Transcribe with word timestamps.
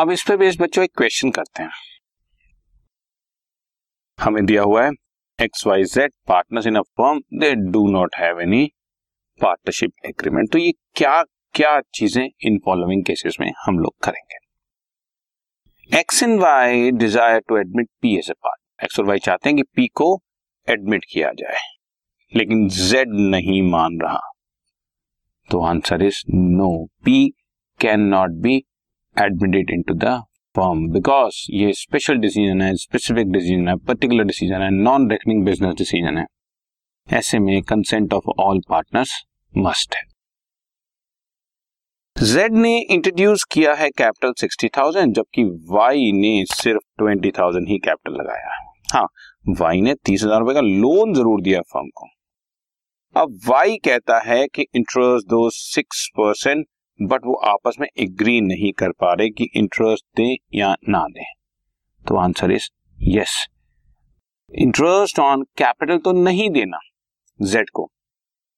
अब 0.00 0.10
इस 0.10 0.22
पे 0.28 0.36
बेस 0.36 0.56
बच्चों 0.60 0.82
एक 0.84 0.90
क्वेश्चन 0.96 1.30
करते 1.30 1.62
हैं। 1.62 1.70
हमें 4.18 4.44
दिया 4.46 4.62
हुआ 4.62 4.84
है। 4.84 4.90
X 5.38 5.66
Y 5.66 5.84
Z 5.84 6.12
partners 6.28 6.66
in 6.66 6.76
a 6.76 6.80
firm 6.98 7.18
they 7.40 7.54
do 7.72 7.86
not 7.92 8.16
have 8.16 8.40
any 8.40 8.64
partnership 9.40 10.06
agreement 10.06 10.50
तो 10.52 10.58
ये 10.58 10.72
क्या 10.96 11.22
क्या 11.54 11.80
चीज़ें 11.94 12.22
इन 12.22 12.58
फॉलोइंग 12.58 13.04
केसेस 13.04 13.36
में 13.40 13.50
हम 13.66 13.78
लोग 13.78 13.94
करेंगे? 14.02 14.38
X 15.90 16.22
and 16.22 16.40
Y 16.40 16.90
desire 16.90 17.40
to 17.48 17.56
admit 17.56 17.88
P 18.02 18.16
as 18.18 18.30
a 18.30 18.34
part 18.34 18.84
X 18.84 19.00
और 19.00 19.06
वाई 19.06 19.18
चाहते 19.18 19.48
हैं 19.48 19.56
कि 19.56 19.62
पी 19.76 19.86
को 19.94 20.08
एडमिट 20.68 21.04
किया 21.12 21.32
जाए। 21.32 21.58
लेकिन 22.32 22.68
जेड 22.68 23.14
नहीं 23.30 23.62
मान 23.70 24.00
रहा। 24.02 24.32
तो 25.50 25.64
answer 25.66 26.02
is 26.02 26.22
no 26.30 26.72
P 27.04 27.28
can 27.80 28.08
not 28.08 28.42
be 28.42 28.60
admitted 29.20 29.70
into 29.82 29.94
the 29.96 30.18
firm 30.54 30.86
because 30.92 31.44
ये 31.54 31.72
स्पेशल 31.76 32.16
डिसीज़न 32.18 32.62
है 32.62 32.74
स्पेसिफिक 32.76 33.32
डिसीज़न 33.32 33.68
है 33.68 33.76
पर्टिकुलर 33.88 34.24
डिसीज़न 34.24 34.62
है 34.62 34.70
नॉन 34.72 35.10
रेकनिंग 35.10 35.44
बिज़नेस 35.44 35.74
डिसीज़न 35.74 36.18
है 36.18 36.26
ऐसे 37.08 37.38
में 37.38 37.60
consent 37.62 38.14
of 38.14 38.28
all 38.40 38.60
partners 38.68 39.12
must 39.54 39.94
है 39.94 40.02
जेड 42.16 42.52
ने 42.52 42.78
इंट्रोड्यूस 42.90 43.44
किया 43.50 43.74
है 43.74 43.88
कैपिटल 43.90 44.32
सिक्सटी 44.40 44.68
थाउज़ेंड 44.68 45.14
जबकि 45.14 45.44
वाई 45.70 46.10
ने 46.12 46.32
सिर्फ़ 46.52 46.82
ट्वेंटी 46.98 47.30
थाउज़ेंड 47.30 47.68
ही 47.68 47.78
कैपिटल 47.78 48.14
लगाया। 48.14 48.54
है 48.54 48.66
हाँ 48.94 49.06
वाई 49.60 49.80
ने 49.80 49.94
तीस 50.04 50.24
हज़ार 50.24 50.40
रुपए 50.40 50.54
का 50.54 50.60
लोन 50.60 51.14
ज़रूर 51.14 51.40
दिया 51.42 51.60
फर्म 51.72 51.88
को। 51.94 52.08
अब 53.16 53.38
वाई 53.46 53.76
कहता 53.84 54.18
है 54.26 54.46
कि 54.54 54.66
इंटरेस्ट 54.76 55.28
दो 55.28 55.48
सिक्स 55.50 56.06
परसेंट 56.18 56.66
बट 57.02 57.24
वो 57.24 57.34
आपस 57.34 57.76
में 57.80 57.86
एग्री 57.98 58.40
नहीं 58.40 58.72
कर 58.72 58.90
पा 58.90 59.12
रहे 59.12 59.28
कि 59.28 59.48
इंटरेस्ट 59.56 60.04
दें 60.16 60.36
या 60.54 60.74
ना 60.88 61.06
दें। 61.08 61.24
तो 62.08 62.16
answer 62.16 62.50
is 62.50 62.68
yes 62.98 63.46
interest 64.52 65.18
on 65.18 65.42
capital 65.42 65.98
तो 65.98 66.12
नहीं 66.12 66.50
देना 66.50 66.78
जेड 67.42 67.70
को। 67.70 67.90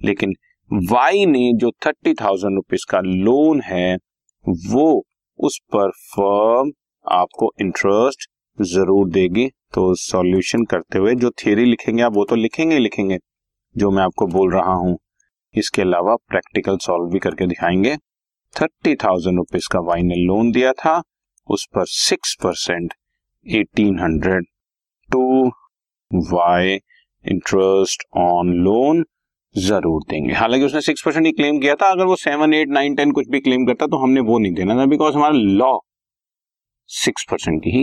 लेकिन 0.00 0.34
वाई 0.70 1.26
ने 1.26 1.52
जो 1.54 1.70
थर्टी 1.86 2.14
थाउज़ेंड 2.14 2.54
रुपीज़ 2.54 2.86
का 2.90 3.00
लोन 3.00 3.60
है, 3.60 3.96
वो 4.66 5.04
उस 5.38 5.58
पर 5.72 5.90
फर्म 5.90 6.72
आपको 7.12 7.52
इंटरेस्ट 7.60 8.28
ज़रूर 8.62 9.08
देगी। 9.08 9.48
तो 9.74 9.94
सॉल्यूशन 9.94 10.64
करते 10.64 10.98
हुए 10.98 11.14
जो 11.14 11.30
थियरी 11.30 11.64
लिखेंगे 11.64 12.02
आप, 12.02 12.12
वो 12.12 12.24
तो 12.24 12.36
लिखेंगे 12.36 12.78
लिखेंगे, 12.78 13.18
जो 13.76 13.90
मैं 13.90 14.02
आपको 14.02 14.26
बोल 14.26 14.52
रहा 14.52 14.74
हूँ। 14.74 14.98
इसके 15.54 15.82
अलावा 15.82 16.16
प्रैक्टिकल 16.16 16.76
सॉल्व 16.76 17.10
भी 17.10 17.18
करके 17.18 17.46
दिखाएँगे। 17.46 17.96
थर्टी 18.56 18.94
थाउज़ेंड 18.96 19.36
रुपीज़ 19.36 19.68
का 19.72 19.80
वाई 19.82 20.02
ने 20.02 20.14
लोन 20.16 20.50
दिया 20.52 20.72
था, 20.74 21.02
उस 21.48 21.66
पर 21.74 21.84
six 21.88 22.36
percent 22.42 22.94
eighteen 23.46 23.98
hundred 24.00 24.46
to 25.08 25.50
Y 26.32 26.74
interest 27.24 28.04
on 28.18 28.52
loan 28.64 29.04
ज़रूर 29.54 30.02
देंगे। 30.10 30.32
हालाँकि 30.34 30.64
उसने 30.64 30.80
सिक्स 30.80 31.02
परसेंट 31.04 31.26
ही 31.26 31.32
क्लेम 31.32 31.58
किया 31.60 31.74
था, 31.74 31.86
अगर 31.86 32.04
वो 32.04 32.16
सेवन, 32.16 32.54
एट, 32.54 32.68
नाइन, 32.68 32.94
टेन 32.94 33.12
कुछ 33.12 33.28
भी 33.30 33.40
क्लेम 33.40 33.66
करता 33.66 33.86
तो 33.86 33.96
हमने 33.96 34.20
वो 34.22 34.38
नहीं 34.38 34.52
देना 34.54 34.76
था, 34.76 34.86
बिकॉज़ 34.86 35.14
हमारा 35.14 35.34
लॉ 35.34 35.78
सिक्स 36.90 37.26
परसेंट 37.30 37.62
की 37.64 37.70
ही 37.70 37.82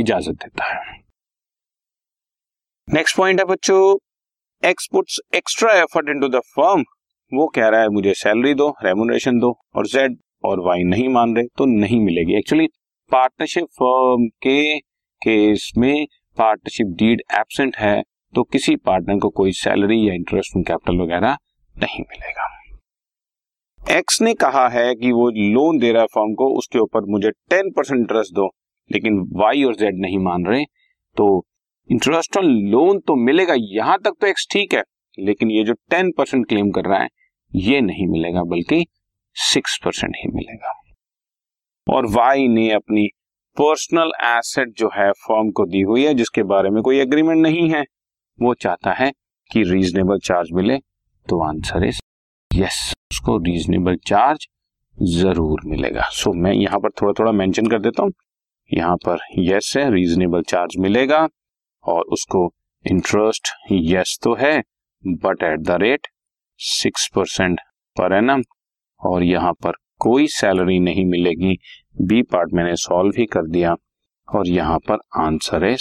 इजाज़त 0.00 0.34
देता 0.34 0.64
है। 0.64 0.94
नेक्स्ट 2.88 3.16
पॉइंट 3.16 3.40
है 3.40 3.44
बच्चों 3.46 3.96
X 4.62 4.88
puts 4.92 5.20
extra 5.34 5.72
effort 5.74 6.08
into 6.08 6.28
the 6.28 6.40
firm. 6.56 6.84
वो 7.32 7.46
कह 7.48 7.68
रहा 7.68 7.80
है, 7.80 7.88
मुझे 7.88 8.12
सैलरी 8.14 8.54
दो 8.54 8.68
रेमुनरेशन 8.84 9.38
दो 9.38 9.50
और 9.76 9.86
जेड 9.88 10.16
और 10.44 10.60
वाई 10.60 10.82
नहीं 10.84 11.08
मान 11.08 11.34
रहे 11.36 11.46
तो 11.58 11.64
नहीं 11.66 12.00
मिलेगी. 12.00 12.36
एक्चुअली 12.36 12.66
पार्टनरशिप 13.12 13.64
फर्म 13.74 14.26
के 14.42 14.78
केस 15.22 15.70
में 15.78 16.06
पार्टनरशिप 16.38 16.86
डीड 16.98 17.22
एबसेंट 17.34 17.76
है 17.76 18.02
तो 18.34 18.42
किसी 18.44 18.76
पार्टनर 18.78 19.18
को 19.18 19.28
कोई 19.32 19.52
सैलरी 19.54 19.98
या 20.08 20.14
इंटरेस्ट 20.14 20.56
कैपिटल 20.58 21.00
वगैरह 21.00 21.36
नहीं 21.74 22.00
मिलेगा। 22.02 22.48
एक्स 23.90 24.20
ने 24.22 24.32
कहा 24.36 24.66
है 24.68 24.94
कि 24.94 25.12
वो 25.12 25.28
लोन 25.30 25.78
दे 25.78 25.90
रहा 25.92 26.02
है 26.02 26.06
फर्म 26.08 26.32
को, 26.34 26.48
उसके 26.58 26.78
ऊपर 26.78 27.10
मुझे 27.10 27.30
टेन 27.30 27.70
परसेंट 27.70 27.98
इंटरेस्ट 27.98 28.34
दो, 28.34 28.48
लेकिन 28.90 29.20
वाई 29.36 29.62
और 29.64 29.74
जेड 29.76 30.00
नहीं 30.00 30.18
मान 30.20 30.46
रहे 30.46 30.64
तो 31.16 31.44
इंटरेस्ट 31.90 32.36
ऑन 32.36 32.46
लोन 32.70 32.98
तो 33.00 33.14
मिलेगा, 33.16 33.54
यहाँ 33.56 33.98
तक 34.04 34.12
तो 34.20 34.26
एक्स 34.26 34.46
ठीक 34.52 34.74
है, 34.74 34.82
लेकिन 35.18 35.50
ये 35.50 35.62
जो 35.64 35.72
टेन 35.90 36.10
परसेंट 36.18 36.46
क्लेम 36.48 36.70
कर 36.70 36.84
रहा 36.84 36.98
है 36.98 37.08
ये 37.56 37.80
नहीं 37.80 38.06
मिलेगा 38.08 38.42
बल्कि 38.44 38.84
सिक्स 39.36 39.78
परसेंट 39.84 40.16
ही 40.16 40.28
मिलेगा। 40.34 40.72
और 41.86 42.06
वाई 42.06 42.48
ने 42.48 42.70
अपनी 42.72 43.06
पर्सनल 43.56 44.12
एसेट 44.26 44.74
जो 44.78 44.90
है 44.94 45.10
फॉर्म 45.18 45.50
को 45.50 45.64
दी 45.66 45.80
हुई 45.82 46.04
है 46.06 46.14
जिसके 46.14 46.42
बारे 46.44 46.70
में 46.70 46.82
कोई 46.82 46.98
एग्रीमेंट 47.00 47.42
नहीं 47.42 47.68
है। 47.70 47.84
वो 48.38 48.54
चाहता 48.56 48.92
है 48.94 49.10
कि 49.50 49.62
रीजनेबल 49.64 50.18
चार्ज 50.24 50.52
मिले 50.52 50.76
तो 51.26 51.40
आंसर 51.42 51.84
इज़ 51.84 52.00
यस 52.50 52.92
उसको 53.12 53.36
रीजनेबल 53.44 53.96
चार्ज 54.06 54.46
ज़रूर 54.98 55.60
मिलेगा। 55.66 56.02
सो 56.02 56.30
so, 56.30 56.36
मैं 56.36 56.52
यहाँ 56.52 56.78
पर 56.80 56.90
थोड़ा 56.92 57.12
थोड़ा 57.18 57.32
मेंशन 57.32 57.66
कर 57.66 57.80
देता 57.80 58.02
हूँ। 58.02 58.12
यहाँ 58.70 58.96
पर 58.96 59.18
यस 59.40 59.72
है 59.76 59.90
रीजनेबल 59.92 60.42
चार्ज 60.48 60.76
मिलेगा 60.78 61.26
और 61.84 62.02
उसको 62.12 62.50
इंटरेस्ट 62.84 63.48
यस 63.72 64.18
तो 64.22 64.34
है 64.34 64.58
but 65.04 65.42
at 65.42 65.60
the 65.60 65.78
rate 65.82 66.06
six 66.60 67.08
percent 67.14 67.60
per 67.96 68.12
annum 68.12 68.42
और 69.00 69.22
यहाँ 69.22 69.52
पर 69.62 69.72
कोई 70.00 70.26
सैलरी 70.28 70.78
नहीं 70.80 71.04
मिलेगी। 71.06 71.56
बी 72.02 72.22
पार्ट 72.22 72.52
मैंने 72.54 72.74
सॉल्व 72.76 73.18
ही 73.18 73.26
कर 73.26 73.46
दिया 73.48 73.74
और 74.28 74.48
यहाँ 74.48 74.78
पर 74.78 74.98
आंसर 75.16 75.64
है 75.64 75.76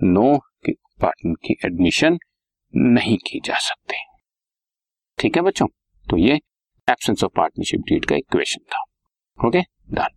नो 0.00 0.36
कि 0.66 0.72
पार्टनर 1.02 1.34
की 1.46 1.56
एडमिशन 1.66 2.18
नहीं 2.74 3.16
की 3.26 3.40
जा 3.44 3.58
सकती। 3.58 3.96
ठीक 5.18 5.36
है 5.36 5.42
बच्चों? 5.42 5.66
तो 6.06 6.16
ये 6.16 6.34
एब्सेंस 6.88 7.24
ऑफ़ 7.24 7.32
पार्टनरशिप 7.36 7.80
डीड 7.80 8.04
का 8.04 8.16
एक 8.16 8.26
क्वेश्चन 8.32 8.64
था। 8.72 8.84
Okay 9.38 9.60
done 9.92 10.16